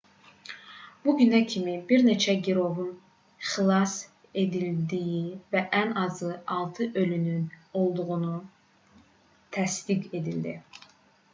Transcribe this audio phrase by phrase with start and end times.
[1.03, 2.87] bu günə kimi bir neçə girovun
[3.49, 3.93] xilas
[4.43, 5.19] edildiyi
[5.55, 7.45] və ən azı 6 ölünün
[7.83, 8.33] olduğu
[9.59, 10.55] təsdiq edildi